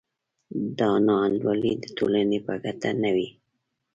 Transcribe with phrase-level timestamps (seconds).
[0.79, 3.27] دا نا انډولي د ټولنې په ګټه نه وي.